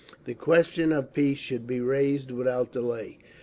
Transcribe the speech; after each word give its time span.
The 0.25 0.33
question 0.33 0.91
of 0.91 1.13
peace 1.13 1.37
should 1.37 1.67
be 1.67 1.79
raised 1.79 2.31
without 2.31 2.71
delay…. 2.71 3.19